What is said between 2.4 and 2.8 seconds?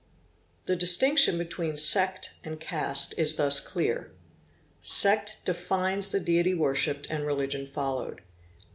and